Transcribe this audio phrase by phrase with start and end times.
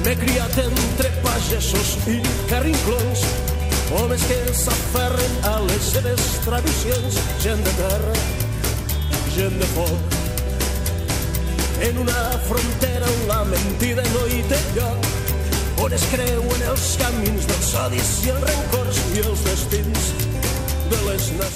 [0.00, 2.14] M'he criat entre pagesos i
[2.48, 3.24] carrinclons,
[3.98, 8.14] homes que s'aferren a les seves tradicions, gent de terra,
[9.34, 10.16] gent de foc.
[11.90, 15.12] En una frontera on la mentida no hi té lloc,
[15.84, 20.29] on es creuen els camins dels odis i els rencors i els destins.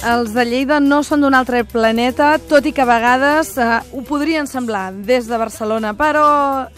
[0.05, 4.03] Els de Lleida no són d'un altre planeta, tot i que a vegades eh, ho
[4.05, 6.25] podrien semblar des de Barcelona, però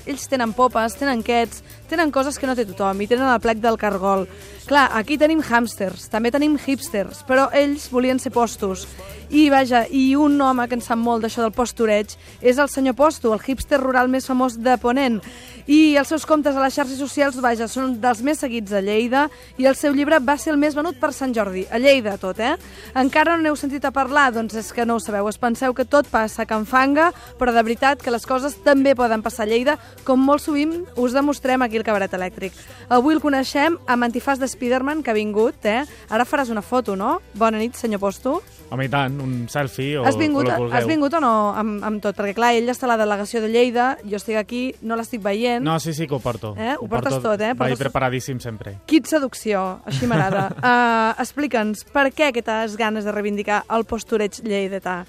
[0.07, 1.60] ells tenen popes, tenen quets,
[1.92, 4.25] tenen coses que no té tothom i tenen el plec del cargol.
[4.68, 8.88] Clar, aquí tenim hàmsters, també tenim hipsters, però ells volien ser postos.
[9.30, 12.96] I vaja, i un home que en sap molt d'això del postureig és el senyor
[12.96, 15.20] Posto, el hipster rural més famós de Ponent.
[15.68, 19.26] I els seus comptes a les xarxes socials, vaja, són dels més seguits a Lleida
[19.60, 22.40] i el seu llibre va ser el més venut per Sant Jordi, a Lleida tot,
[22.40, 22.54] eh?
[22.96, 24.30] Encara no n'heu sentit a parlar?
[24.32, 27.52] Doncs és que no ho sabeu, es penseu que tot passa a Can Fanga, però
[27.52, 29.75] de veritat que les coses també poden passar a Lleida,
[30.08, 32.56] com molt sovint us demostrem aquí al Cabaret Elèctric.
[32.88, 35.84] Avui el coneixem amb antifàs de Spiderman, que ha vingut, eh?
[36.08, 37.17] Ara faràs una foto, no?
[37.36, 38.39] Bona nit, senyor Posto.
[38.72, 40.77] Home, i tant, un selfie o, Has vingut, o el que vulgueu.
[40.77, 42.15] has vingut o no amb, amb tot?
[42.17, 45.63] Perquè clar, ell està a la delegació de Lleida, jo estic aquí, no l'estic veient.
[45.63, 46.53] No, sí, sí que ho porto.
[46.57, 46.75] Eh?
[46.79, 47.53] Ho portes tot, eh?
[47.53, 48.77] Vaig Portes- preparadíssim sempre.
[48.85, 50.47] Quin seducció, així m'agrada.
[50.57, 55.05] uh, Explica'ns, per què aquestes ganes de reivindicar el postureig lleidatà?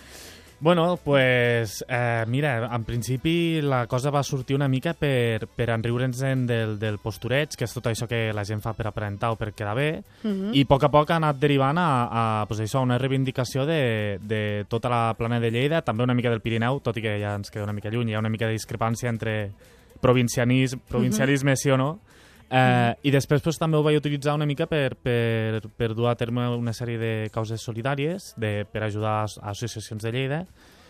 [0.61, 6.21] Bueno, pues, eh, mira, en principi la cosa va sortir una mica per, per enriure'ns
[6.27, 9.37] en del, del postureig, que és tot això que la gent fa per aparentar o
[9.39, 10.51] per quedar bé, Mhm.
[10.59, 14.19] i a poc a poc ha anat derivant a, a pues això, una reivindicació de,
[14.21, 17.37] de tota la plana de Lleida, també una mica del Pirineu, tot i que ja
[17.37, 19.53] ens queda una mica lluny, hi ha una mica de discrepància entre
[20.01, 22.01] provincianisme, provincialisme sí o no,
[22.49, 26.17] Eh, I després pues, també ho vaig utilitzar una mica per, per, per dur a
[26.17, 30.43] terme una sèrie de causes solidàries de, per ajudar a associacions de Lleida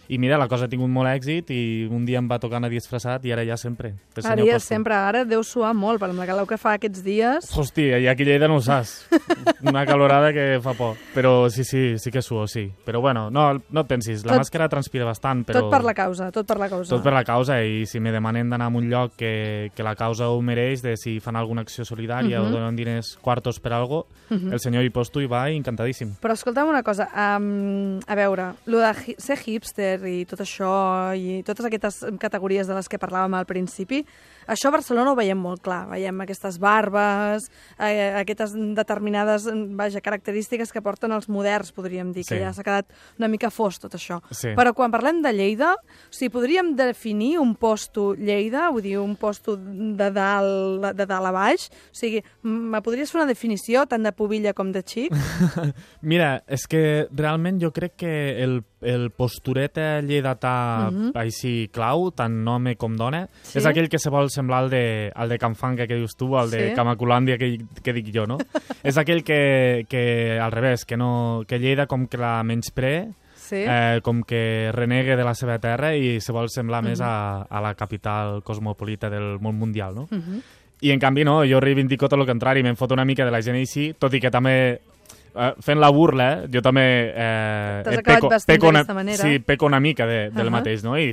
[0.09, 2.70] i mira, la cosa ha tingut molt èxit i un dia em va tocar anar
[2.73, 3.95] disfressat i ara ja sempre.
[4.25, 4.67] Ara ja Posto.
[4.69, 7.51] sempre, ara deu suar molt, per la calor que fa aquests dies.
[7.55, 9.06] Hòstia, i aquí a Lleida no ho saps.
[9.69, 10.96] Una calorada que fa por.
[11.14, 12.70] Però sí, sí, sí que suo, sí.
[12.86, 15.61] Però bueno, no, no et pensis, la Tot- màscara transpira bastant, però...
[15.67, 16.95] Tot per la causa, tot per la causa.
[16.95, 19.95] Tot per la causa, i si me demanen d'anar a un lloc que, que la
[19.98, 22.46] causa ho mereix, de si fan alguna acció solidària Mhm.
[22.46, 26.14] o donen diners quartos per algo, el senyor hi va i encantadíssim.
[26.20, 27.08] Però escolta'm una cosa,
[27.39, 30.70] um, a veure, lo de hi ser hipster i tot això,
[31.19, 34.05] i totes aquestes categories de les que parlàvem al principi,
[34.48, 35.85] això a Barcelona ho veiem molt clar.
[35.92, 42.35] Veiem aquestes barbes, eh, aquestes determinades vaja, característiques que porten els moderns, podríem dir, que
[42.36, 42.41] Sí.
[42.41, 42.87] ja s'ha quedat
[43.19, 44.20] una mica fos tot això.
[44.31, 44.48] Sí.
[44.57, 49.17] Però quan parlem de Lleida, o sigui, podríem definir un posto Lleida, vull dir, un
[49.17, 51.69] posto de dalt, de dalt a baix?
[51.70, 55.13] O sigui, me podries fer una definició tant de pubilla com de xic?
[56.03, 61.11] Mira, és que realment jo crec que el, el posturet lleidatà Mhm.
[61.19, 63.58] així clau, tant home com dona, Sí.
[63.58, 64.83] és aquell que se vol semblar al de,
[65.15, 66.75] al de Canfanga que dius tu, al de Sí.
[66.79, 68.39] Camacolàndia que, que dic jo, no?
[68.87, 73.09] és aquell que, que al revés, que, no, que Lleida com que la menyspre,
[73.49, 73.63] Sí.
[73.65, 77.63] eh, com que renegue de la seva terra i se vol semblar més a, a
[77.65, 80.05] la capital cosmopolita del món mundial, no?
[80.11, 80.43] Mhm.
[80.85, 83.41] I en canvi no, jo reivindico tot el contrari, me'n foto una mica de la
[83.43, 88.29] gent així, tot i que també eh, fent la burla, jo també eh, eh, acabat
[88.37, 88.85] vestint una,
[89.17, 90.55] sí, peco una mica de, del Ahà.
[90.61, 90.95] mateix, no?
[91.01, 91.11] I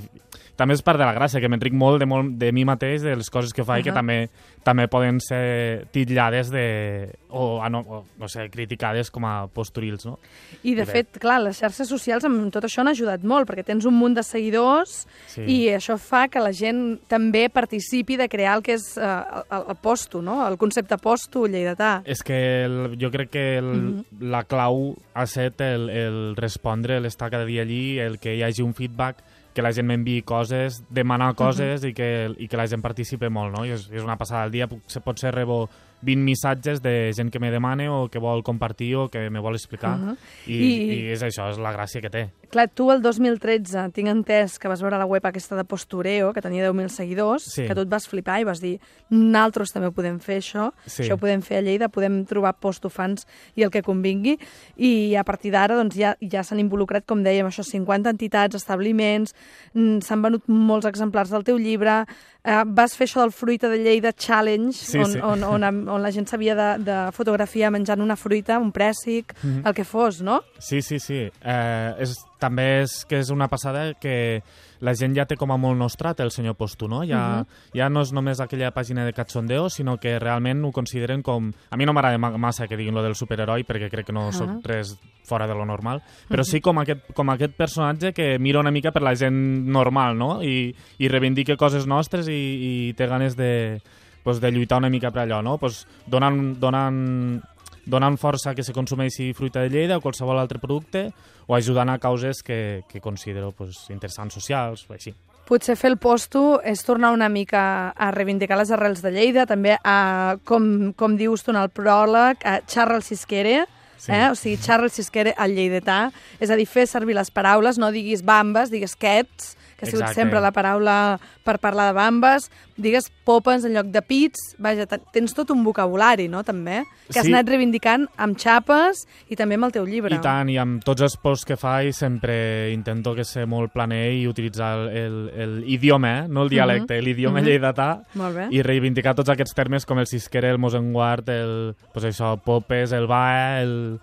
[0.56, 3.16] també és part de la gràcia, que m'enric molt de, molt de mi mateix, de
[3.16, 4.00] les coses que faig, que Ahà.
[4.02, 4.30] també
[4.66, 10.16] també poden ser titllades de, o, no, o, no sé, criticades com a posturils, no?
[10.64, 10.86] I, de I bé.
[10.90, 14.16] fet, clar, les xarxes socials amb tot això han ajudat molt, perquè tens un munt
[14.18, 15.44] de seguidors Sí.
[15.46, 19.04] i això fa que la gent també participi de crear el que és eh,
[19.52, 20.40] el, el posto, no?
[20.48, 22.02] el concepte posto lleidatà.
[22.06, 24.06] És que el, jo crec que el, Mhm.
[24.32, 28.62] la clau ha set el, el respondre, l'estar cada dia allí, el que hi hagi
[28.64, 29.18] un feedback,
[29.56, 33.56] que la gent m'enviï coses, demanar coses i, que, i que la gent participe molt,
[33.56, 33.64] no?
[33.66, 34.44] I és, és una passada.
[34.44, 35.70] Al dia puc, se pot ser rebo
[36.06, 39.56] 20 missatges de gent que me demana o que vol compartir o que me vol
[39.56, 39.96] explicar.
[39.98, 40.18] Mhm.
[40.48, 42.26] I, I- I és això, és la gràcia que té.
[42.56, 46.40] Clar, tu el 2013 tinc entès que vas veure la web aquesta de Postureo, que
[46.40, 47.66] tenia 10.000 seguidors, Sí.
[47.68, 51.04] que tu et vas flipar i vas dir nosaltres també podem fer això, Sí.
[51.04, 53.28] això ho podem fer a Lleida, podem trobar postofans
[53.58, 54.40] i el que convingui,
[54.78, 59.36] i a partir d'ara doncs, ja, ja s'han involucrat, com dèiem, això 50 entitats, establiments,
[59.74, 62.06] mm, s'han venut molts exemplars del teu llibre,
[62.46, 65.20] eh, vas fer això del Fruita de Lleida Challenge, Sí, on, sí.
[65.20, 69.68] on, on, on la gent s'havia de, de fotografiar menjant una fruita, un prèssic, Mhm.
[69.68, 70.42] el que fos, no?
[70.58, 71.30] Sí, sí, sí.
[71.44, 72.16] Eh, és,
[72.46, 74.44] també és que és una passada que
[74.86, 77.02] la gent ja té com a molt nostrat el senyor Posto, no?
[77.08, 77.48] Ja, Mhm.
[77.80, 81.52] ja no és només aquella pàgina de cachondeo, sinó que realment ho consideren com...
[81.72, 84.28] A mi no m'agrada ma- massa que diguin lo del superheroi, perquè crec que no
[84.30, 84.32] Ah.
[84.32, 88.60] soc res fora de lo normal, però sí com aquest, com aquest personatge que mira
[88.60, 90.44] una mica per la gent normal, no?
[90.44, 93.82] I, i reivindica coses nostres i, i té ganes de
[94.24, 95.58] pues, de lluitar una mica per allò, no?
[95.60, 97.42] Pues, donant, donant,
[97.86, 101.08] donant força que se consumeixi fruita de Lleida o qualsevol altre producte
[101.48, 105.14] o ajudant a causes que, que considero pues, interessants socials, o així.
[105.46, 109.76] Potser fer el posto és tornar una mica a reivindicar les arrels de Lleida, també
[109.78, 113.66] a, com, com dius tu en el pròleg, a Charles Sisquere,
[114.06, 114.12] Sí.
[114.12, 114.30] Eh?
[114.30, 118.22] O sigui, Charles Sisquere, el lleidatà, és a dir, fer servir les paraules, no diguis
[118.28, 120.22] bambes, digues quets, que ha sigut Exacte.
[120.22, 125.00] sempre la paraula per parlar de bambes, digues popes en lloc de pits, vaja, te-
[125.12, 127.32] tens tot un vocabulari, no?, també, que has Sí.
[127.34, 130.16] anat reivindicant amb xapes i també amb el teu llibre.
[130.16, 134.14] I tant, i amb tots els posts que faig sempre intento que ser molt planer
[134.14, 136.28] i utilitzar el, el idioma, eh?
[136.30, 137.48] no el dialecte, l'idioma Mhm.
[137.48, 138.48] lleidatà, Molt bé.
[138.52, 143.08] i reivindicar tots aquests termes com el cisquere, el mosenguart, el, pues això, popes, el
[143.08, 144.00] bae, el...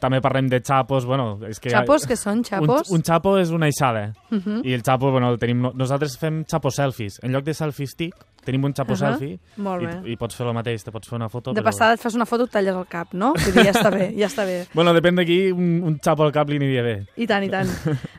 [0.00, 1.70] també parlem de xapos, bueno, és que...
[1.70, 2.90] Xapos, que són xapos?
[2.90, 4.60] Un, un xapo és una eixada, Uh -huh.
[4.64, 5.70] i el xapo, bueno, el tenim...
[5.74, 7.18] Nosaltres fem xapo selfies.
[7.22, 8.14] En lloc de selfie stick,
[8.46, 9.96] tenim un xapo Ahà, selfie molt bé.
[10.06, 11.52] i, i pots fer el mateix, te pots fer una foto.
[11.52, 13.34] De però- passada et fas una foto, et talles el cap, no?
[13.34, 14.62] Vull dir, ja està bé, ja està bé.
[14.76, 16.96] Bueno, depèn d'aquí, un, un xapo al cap li aniria bé.
[17.18, 17.68] I tant, i tant.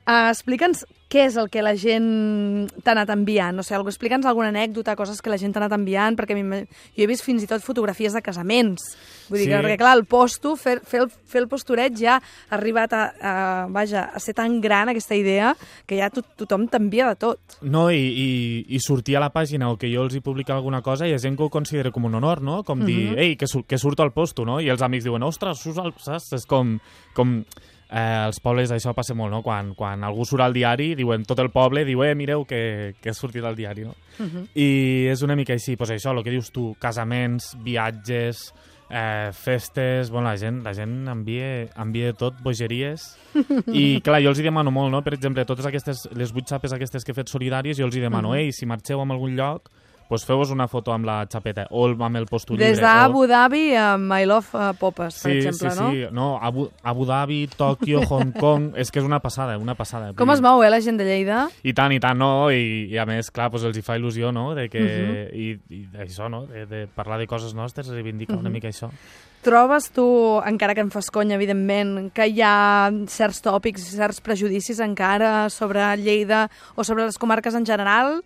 [0.05, 3.55] Uh, Explica'ns què és el que la gent t'ha anat enviant.
[3.61, 6.65] O sigui, algú- explica'ns alguna anècdota, coses que la gent t'ha anat enviant, perquè jo
[6.99, 8.83] he vist fins i tot fotografies de casaments.
[9.29, 9.51] Vull dir Sí.
[9.53, 13.03] que, perquè clar, el posto, fer, fer, el, fer el posturet ja ha arribat a,
[13.21, 13.33] a,
[13.71, 15.53] vaja, a ser tan gran, aquesta idea,
[15.87, 17.39] que ja to tothom t'envia de tot.
[17.61, 18.27] No, i, i,
[18.75, 21.13] i sortir a la pàgina o que jo els hi publica alguna cosa i hi
[21.15, 22.63] ha gent que ho considera com un honor, no?
[22.63, 23.17] Com dir, Mhm.
[23.19, 24.59] ei, que, sur que surto al posto, no?
[24.59, 25.93] I els amics diuen, ostres, surts al...
[25.97, 26.33] saps?
[26.33, 26.79] És com...
[27.13, 27.43] com
[27.89, 27.95] eh,
[28.27, 29.41] als pobles això passa molt, no?
[29.41, 33.09] Quan, quan algú surt al diari, diuen, tot el poble diu, eh, mireu que, que
[33.09, 33.95] ha sortit al diari, no?
[34.19, 34.47] Uh -huh.
[34.55, 38.53] I és una mica així, pues això, el que dius tu, casaments, viatges,
[38.89, 43.17] eh, festes, bueno, la gent, la gent envia, envia tot, bogeries,
[43.67, 45.01] i clar, jo els hi demano molt, no?
[45.03, 47.99] Per exemple, totes aquestes, les vuit xapes aquestes que he fet solidàries, jo els hi
[48.01, 48.37] demano, Mhm.
[48.37, 49.69] ei, si marxeu a algun lloc,
[50.07, 52.69] pues feu-vos una foto amb la xapeta, o amb el postolibre.
[52.69, 55.91] Des d'Abu Dhabi a My Love uh, Popes, per Sí, exemple, sí, no?
[55.91, 60.13] sí, no, Abu, Abu Dhabi, Tòquio, Hong Kong, és que és una passada, una passada.
[60.15, 61.47] Com es mou, eh, la gent de Lleida?
[61.63, 62.49] i tant, i tant, no?
[62.51, 64.53] I, i a més, clar, doncs els hi fa il·lusió, no?
[64.55, 65.35] De que, Mhm.
[65.35, 66.45] i, i això, no?
[66.47, 68.53] De, de parlar de coses nostres, reivindicar una Mhm.
[68.53, 68.89] mica això.
[69.43, 70.03] Trobes tu,
[70.45, 75.83] encara que em fas conya, evidentment, que hi ha certs tòpics, certs prejudicis encara sobre
[75.97, 78.23] Lleida o sobre les comarques en general?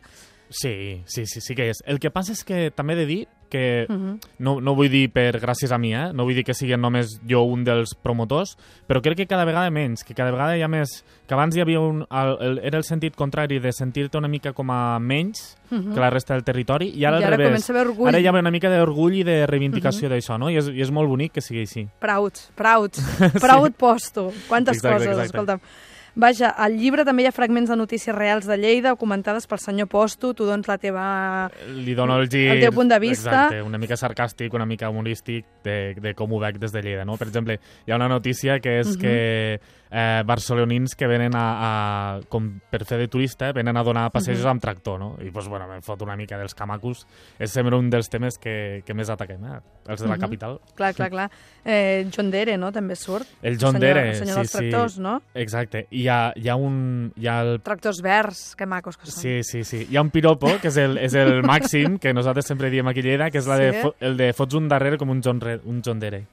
[0.51, 1.79] Sí, sí, sí, sí que és.
[1.87, 3.21] El que passa és que també he de dir
[3.51, 4.19] que Uh -huh.
[4.39, 6.11] no, no vull dir per gràcies a mi, eh?
[6.13, 8.57] no vull dir que sigui només jo un dels promotors,
[8.87, 11.03] però crec que cada vegada menys, que cada vegada hi ha més...
[11.27, 12.05] Que abans hi havia un...
[12.09, 15.93] El, el, era el sentit contrari de sentir-te una mica com a menys Uh -huh.
[15.93, 17.69] que la resta del territori, i ara I al ara revés.
[17.69, 18.07] a orgull.
[18.09, 20.49] Ara hi ha una mica d'orgull i de reivindicació d'això, no?
[20.49, 21.87] I és, I és molt bonic que sigui així.
[21.99, 22.91] Proud, proud,
[23.39, 24.31] proud posto.
[24.49, 25.25] Quantes Exacte, coses, exacte.
[25.25, 25.59] escolta'm.
[26.13, 29.87] Vaja, al llibre també hi ha fragments de notícies reals de Lleida comentades pel senyor
[29.87, 31.05] Posto, tu dones la teva...
[31.71, 32.49] Li dono el gir...
[32.51, 33.29] El teu punt de vista.
[33.47, 37.05] Exacte, una mica sarcàstic, una mica humorístic de, de com ho veig des de Lleida,
[37.07, 37.15] no?
[37.15, 38.99] Per exemple, hi ha una notícia que és Mhm.
[39.01, 41.45] que eh, barcelonins que venen a,
[42.15, 44.49] a, com per fer de turista, venen a donar passejos Mhm.
[44.49, 45.17] amb tractor, no?
[45.21, 47.05] I, doncs, bueno, me'n fot una mica dels camacos.
[47.37, 49.59] És sempre un dels temes que, que més ataquem, eh?
[49.87, 50.21] Els de la Mhm.
[50.21, 50.59] capital.
[50.75, 51.29] Clar, clar, clar.
[51.65, 53.27] Eh, John Dere, no?, també surt.
[53.41, 55.01] El John senyor, Dere, el senyor sí, dels tractors, sí.
[55.01, 55.21] no?
[55.35, 55.87] Exacte.
[55.91, 57.11] I hi ha, hi ha un...
[57.17, 59.21] Hi ha el Tractors verds, que macos que són.
[59.21, 59.87] Sí, sí, sí.
[59.89, 63.01] Hi ha un piropo, que és el, és el màxim, que nosaltres sempre diem aquí
[63.01, 63.79] a Lleida, que és la de, Sí.
[63.83, 66.23] fo- el de fots un darrere com un John, un John Dere.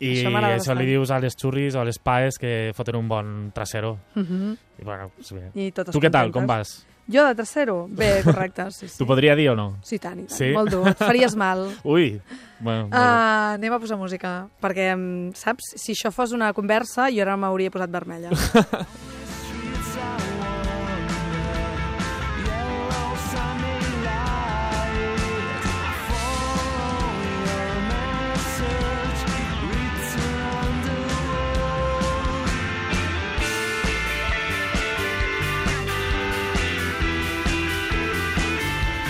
[0.00, 3.08] I Això això, li dius a les xurris o a les paes que foten un
[3.08, 3.98] bon trasero.
[4.14, 4.56] Uh -huh.
[4.78, 5.50] I bueno, bé.
[5.54, 6.32] I Tu què tal, contentes.
[6.32, 6.86] com vas?
[7.08, 7.88] Jo de tercero?
[7.88, 8.98] Bé, correcte, sí, sí.
[8.98, 9.78] T'ho podria dir o no?
[9.82, 10.36] Sí, tant, i tant.
[10.36, 10.52] Sí?
[10.52, 10.88] Molt dur.
[10.88, 11.68] Et faries mal.
[11.84, 12.20] Ui!
[12.60, 12.96] Bueno, bé.
[12.96, 14.92] Uh, anem a posar música, perquè,
[15.34, 18.30] saps, si això fos una conversa, jo ara m'hauria posat vermella.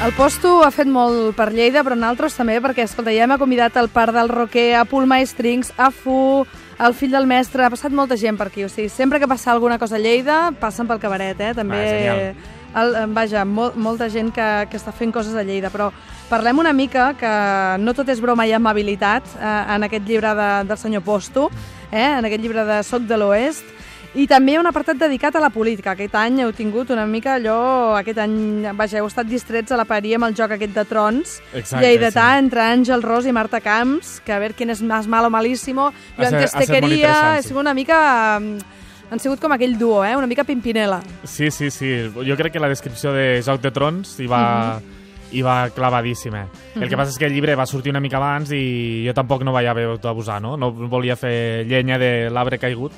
[0.09, 3.75] El posto ha fet molt per Lleida, però nosaltres també, perquè, escolta, ja m'ha convidat
[3.77, 6.47] al Parc del Roquer, a Pull My Strings, a Fu,
[6.81, 9.53] al fill del mestre, ha passat molta gent per aquí, o sigui, sempre que passa
[9.53, 11.53] alguna cosa a Lleida, passen pel cabaret, eh?
[11.53, 12.35] També, Ah, genial.
[12.81, 15.91] el, vaja, mol, molta gent que, que està fent coses a Lleida, però
[16.31, 17.35] parlem una mica que
[17.85, 21.51] no tot és broma i amabilitat eh, en aquest llibre de, del senyor Posto,
[21.93, 22.17] eh?
[22.17, 23.77] en aquest llibre de Soc de l'Oest,
[24.15, 25.93] i també hi ha un apartat dedicat a la política.
[25.93, 27.59] Aquest any heu tingut una mica allò...
[27.99, 31.37] Aquest any, vaja, heu estat distrets a la paria amb el joc aquest de trons.
[31.53, 32.45] Exacte, Lleidatà sí.
[32.45, 35.91] entre Àngel Ros i Marta Camps, que a veure quién és més malo malíssimo.
[36.17, 38.01] Jo antes te interessant, Ha sigut una mica...
[38.41, 38.77] mm,
[39.11, 40.15] Han sigut com aquell duo, eh?
[40.17, 40.99] Una mica Pimpinela.
[41.25, 42.11] Sí, sí, sí.
[42.13, 44.81] Jo crec que la descripció de Joc de Trons hi va,
[45.33, 46.47] i va clavadíssima.
[46.77, 49.45] El que passa és que el llibre va sortir una mica abans i jo tampoc
[49.49, 50.57] no vaig haver d'abusar, no?
[50.61, 52.93] No volia fer llenya de l'arbre caigut,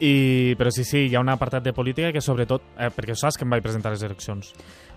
[0.00, 3.38] i, però sí, sí, hi ha un apartat de política que sobretot, eh, perquè saps
[3.38, 4.52] que em vaig presentar les eleccions.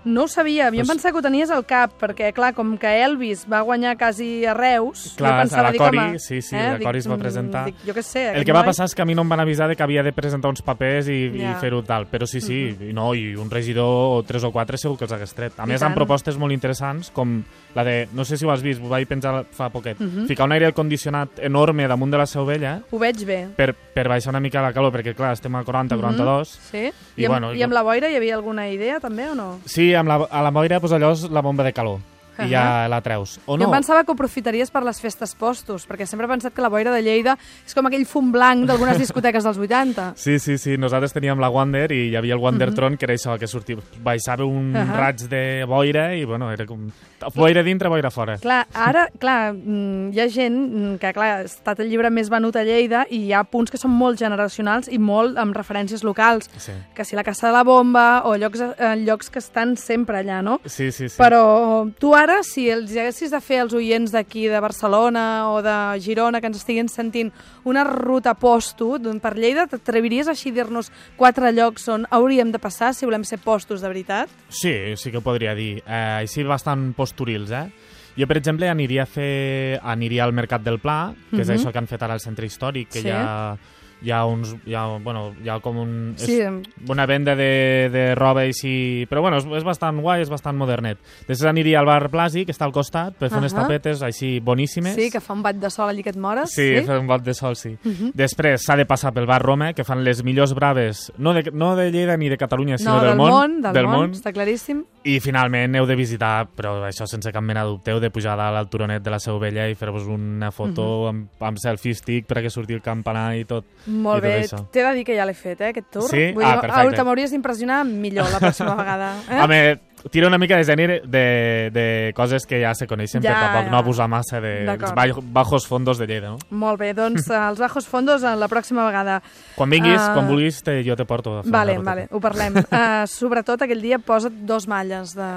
[0.06, 2.88] No ho sabia, jo em pensava que ho tenies al cap, perquè, clar, com que
[3.04, 6.20] Elvis va guanyar quasi a Reus, Clar, jo pensava, a la dic, Cori, home...
[6.20, 7.66] sí, sí, eh, la Cori es va mm, presentar.
[7.66, 9.30] Dic, jo què sé, El que va noi- passar és que a mi no em
[9.30, 11.52] van avisar de que havia de presentar uns papers i, Ja.
[11.52, 14.78] i fer-ho tal, però sí, sí, i no, i un regidor o tres o quatre
[14.78, 15.58] segur que els hagués tret.
[15.60, 15.88] A I més, tant.
[15.90, 17.42] amb propostes molt interessants, com
[17.74, 20.28] la de, no sé si ho has vist, ho vaig penjar fa poquet, Mhm.
[20.28, 23.48] ficar un aire condicionat enorme damunt de la seu vella Ho veig bé.
[23.58, 26.92] per, per baixar una mica la calor, perquè clar, estem a 40, 42, Sí?
[27.18, 29.60] I I, amb, bueno, I amb la boira hi havia alguna idea, també, o no?
[29.66, 32.15] Sí, amb la, a la boira, doncs allò és la bomba de calor.
[32.40, 32.90] I ja Ahà.
[32.90, 33.40] la treus.
[33.46, 33.66] O Jo no?
[33.70, 36.70] em pensava que ho aprofitaries per les festes postos, perquè sempre he pensat que la
[36.70, 40.14] boira de Lleida és com aquell fum blanc d'algunes discoteques dels 80.
[40.26, 43.38] Sí, sí, sí, nosaltres teníem la Wander i hi havia el Wandertron, que era això,
[43.40, 44.76] que sortia, baixava un Mhm.
[44.76, 44.98] Ahà.
[44.98, 46.90] raig de boira i, bueno, era com...
[47.36, 48.38] Boira dintre, boira fora.
[48.38, 52.30] Clar, ara, clar, mm, hi ha gent mm, que, clar, ha estat el llibre més
[52.30, 56.04] venut a Lleida i hi ha punts que són molt generacionals i molt amb referències
[56.04, 59.76] locals, Sí, que si la Casa de la Bomba o llocs, eh, llocs que estan
[59.78, 60.60] sempre allà, no?
[60.66, 61.08] sí, sí.
[61.10, 61.18] sí.
[61.22, 66.00] Però tu ara, si els haguessis de fer als oients d'aquí de Barcelona o de
[66.02, 67.32] Girona que ens estiguin sentint
[67.64, 72.60] una ruta posto d'un- per Lleida, t'atreviries així a dir-nos quatre llocs on hauríem de
[72.60, 74.30] passar si volem ser postos de veritat?
[74.50, 75.84] Sí, sí que ho podria dir.
[75.86, 77.70] Eh, així bastant posturils, eh?
[78.18, 79.80] Jo, per exemple, aniria a fer...
[79.84, 81.56] aniria al Mercat del Pla, que és Mhm.
[81.58, 83.08] això que han fet ara al centre històric, que Sí.
[83.08, 83.58] hi ha
[84.06, 84.56] hi ha uns...
[84.66, 85.92] Hi ha, bueno, hi ha com un...
[86.22, 86.38] Sí.
[86.40, 89.06] És una venda de, de roba així...
[89.10, 91.02] Però bueno, és, és bastant guai, és bastant modernet.
[91.26, 93.66] Després aniria al bar Plàstic, que està al costat, per fer unes Ahà.
[93.66, 94.96] tapetes així boníssimes.
[94.96, 96.54] Sí, que fa un bat de sol allí que et mores.
[96.54, 97.74] Sí, fer un bat de sol, sí.
[98.16, 101.76] Després s'ha de passar pel bar Roma, que fan les millors braves, no de, no
[101.76, 103.62] de Lleida ni de Catalunya, sinó no, del, del món.
[103.62, 104.20] del, del món, món.
[104.20, 104.86] està claríssim.
[105.06, 108.34] I finalment heu de visitar, però això sense cap mena de dubte, heu de pujar
[108.40, 112.26] dalt al turonet de la Seu Vella i fer-vos una foto amb, amb selfie stick
[112.26, 113.68] perquè surti el campanar i tot.
[113.86, 116.10] Molt I tot bé, t'he de dir que ja l'he fet, eh, aquest tour.
[116.10, 116.32] Sí?
[116.34, 116.96] Vull Ah, dir, perfecte.
[116.98, 119.12] te m'hauries d'impressionar millor la pròxima vegada.
[119.30, 119.42] Eh?
[119.46, 119.80] Home,
[120.12, 121.86] tira una mica de gènere de, de
[122.16, 123.72] coses que ja se coneixen, Ja, ja, per tampoc ja.
[123.72, 126.38] no abusar massa de dels bajos fondos de Lleida, no?
[126.52, 129.22] Molt bé, doncs eh, els bajos fondos eh, la pròxima vegada.
[129.56, 130.14] Quan vinguis, Ah.
[130.14, 132.56] quan vulguis, te, jo te porto a fer Vale, vale, ho parlem.
[132.60, 135.30] Uh, sobretot aquell dia posa't dos malles de,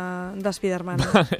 [0.42, 0.98] de Spiderman,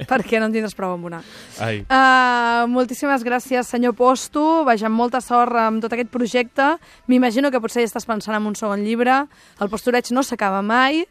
[0.09, 1.21] perquè no en tindràs prou amb una.
[1.61, 1.83] Ai.
[1.85, 4.63] Uh, moltíssimes gràcies, senyor Posto.
[4.65, 6.77] Vaja, amb molta sort amb tot aquest projecte.
[7.07, 9.25] M'imagino que potser ja estàs pensant en un segon llibre.
[9.59, 11.05] El postureig no s'acaba mai.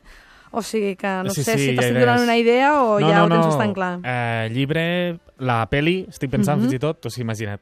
[0.50, 3.28] O sigui que no Sí, sé sí, si t'estic donant una idea o ja ho
[3.28, 3.92] tens bastant clar.
[4.02, 6.64] Eh, llibre, la peli, estic pensant Mhm.
[6.68, 7.60] fins i tot, o sigui, imagina't,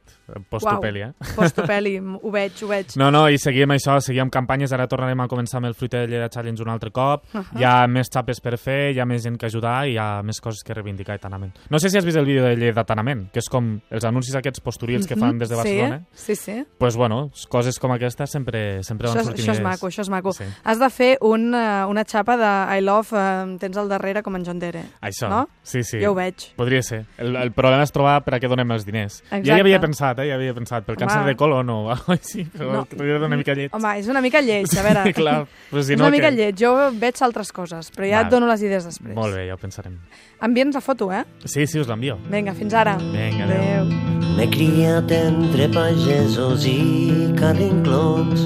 [0.49, 1.11] post-peli, eh?
[1.35, 2.95] Postopeli, ho veig, ho veig.
[2.97, 6.07] No, no, i seguim això, seguim campanyes, ara tornarem a començar amb el Fruita de
[6.07, 7.45] Lleida Challenge un altre cop, Ahà.
[7.59, 10.21] hi ha més xapes per fer, hi ha més gent que ajudar i hi ha
[10.23, 11.53] més coses que reivindicar i Tanament.
[11.69, 14.35] No sé si has vist el vídeo de Lleida Tanament, que és com els anuncis
[14.35, 15.97] aquests posturils que fan des de Barcelona.
[15.99, 16.05] Mhm.
[16.13, 16.65] Sí, sí, sí.
[16.77, 20.01] pues bueno, coses com aquestes sempre, sempre van Això, és- sortint això és maco, això
[20.01, 20.33] és maco.
[20.33, 20.43] Sí.
[20.63, 24.35] Has de fer un, eh, una xapa de I Love, eh, tens al darrere com
[24.35, 24.83] en John Dere.
[25.01, 25.47] Això, No?
[25.63, 25.99] sí, sí.
[25.99, 26.53] Ja ho veig.
[26.55, 27.05] Podria ser.
[27.17, 29.19] El, el problema és trobar per a què donem els diners.
[29.29, 29.53] Ja Exacte.
[29.57, 30.29] hi havia pensat, eh?
[30.31, 30.85] Ja havia pensat.
[30.87, 31.77] Pel càncer de colon o
[32.15, 32.85] així, però No.
[32.95, 33.73] donar una mica llet.
[33.75, 35.05] Home, és una mica lleig, a veure.
[35.19, 35.37] Clar,
[35.69, 36.07] però si és no...
[36.07, 36.35] una mica que...
[36.39, 36.57] lleig.
[36.57, 38.25] Jo veig altres coses, però ja Val.
[38.25, 39.13] et dono les idees després.
[39.15, 39.99] Molt bé, ja ho pensarem.
[40.41, 41.23] Envia'ns la foto, eh?
[41.45, 42.17] Sí, sí, us l'envio.
[42.31, 42.95] Vinga, fins ara.
[43.01, 43.61] Vinga, adéu.
[43.61, 44.35] Adéu.
[44.37, 48.43] M'he criat entre pagesos i carrinclons,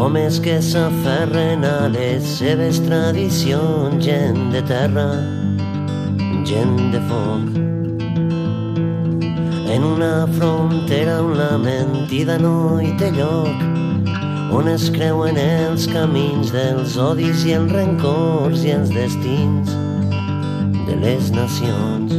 [0.00, 5.10] homes que s'aferren a les seves tradicions, gent de terra,
[6.48, 7.71] gent de foc.
[9.72, 13.62] En una frontera on la mentida no hi té lloc,
[14.52, 19.72] on es creuen els camins dels odis i els rencors i els destins
[20.90, 22.12] de les nacions.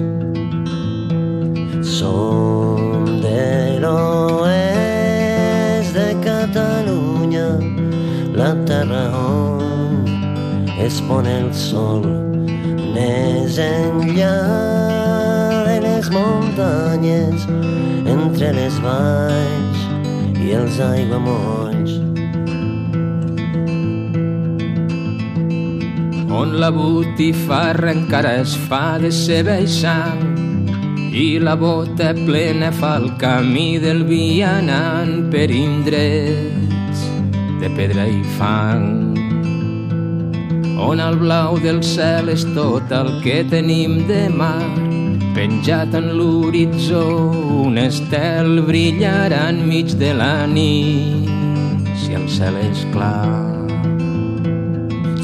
[1.85, 5.13] Som de l'oest
[5.93, 7.61] de Catalunya,
[8.33, 10.09] la terra on
[10.89, 12.01] es pon el sol,
[12.97, 14.33] més enllà
[16.03, 17.45] les muntanyes,
[18.11, 19.83] entre les valls
[20.43, 22.01] i els aiguamolls.
[26.33, 29.67] on la botifarra encara es fa de ceba i
[31.23, 37.05] i la bota plena fa el camí del vianant per indrets
[37.61, 39.13] de pedra i fang
[40.89, 44.82] on el blau del cel és tot el que tenim de mar
[45.35, 47.03] penjat en l'horitzó
[47.65, 51.29] un estel brillarà enmig de la nit
[52.01, 53.53] si el cel és clar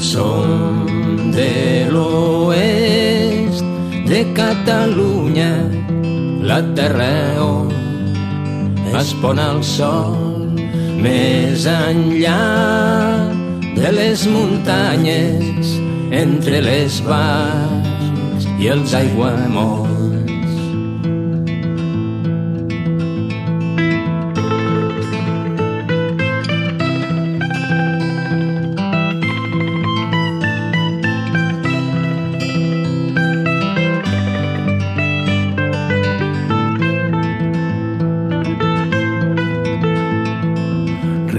[0.00, 0.86] som
[1.32, 3.64] de l'oest
[4.10, 5.52] de Catalunya,
[6.42, 7.70] la terra on
[8.98, 10.50] es pon el sol
[10.98, 12.40] més enllà
[13.76, 15.70] de les muntanyes,
[16.10, 19.89] entre les valls i els aiguamolls.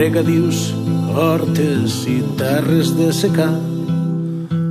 [0.01, 0.72] Regadius,
[1.13, 3.53] hortes i terres de secar,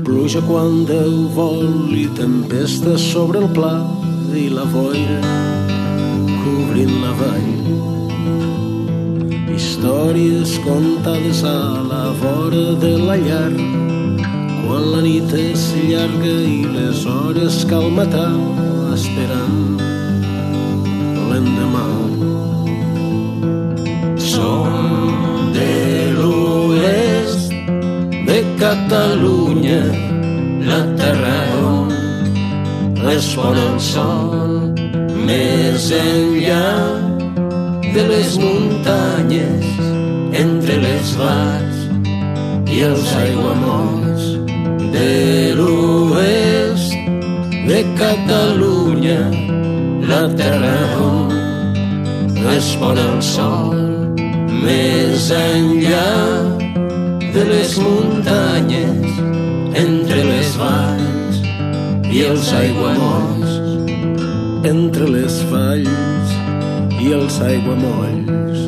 [0.02, 3.76] pluja quan Déu vol i tempesta sobre el pla
[4.34, 5.20] i la boira
[6.40, 7.52] cobrint la vall.
[9.54, 11.54] Històries contades a
[11.92, 13.54] la vora de la llar,
[14.64, 18.32] quan la nit és llarga i les hores cal matar
[18.98, 19.78] esperant
[21.30, 21.88] l'endemà.
[24.32, 24.89] Som
[28.70, 29.82] Catalunya,
[30.62, 31.88] la terra on
[33.02, 34.76] respon el sol
[35.26, 36.68] més enllà
[37.96, 39.66] de les muntanyes,
[40.42, 41.82] entre les valls
[42.70, 44.30] i els aiguamolls
[44.94, 45.10] de
[45.58, 46.94] l'oest
[47.66, 49.18] de Catalunya,
[50.14, 51.34] la terra on
[52.46, 53.84] respon el sol
[54.62, 56.59] més enllà
[57.34, 59.18] de les muntanyes,
[59.78, 61.40] entre les valls
[62.10, 63.52] i els aiguamolls,
[64.66, 66.34] entre les valls
[67.00, 68.66] i els aiguamolls,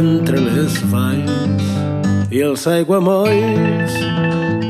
[0.00, 1.70] entre les valls
[2.30, 4.02] i els aiguamolls.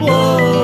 [0.08, 0.63] Oh!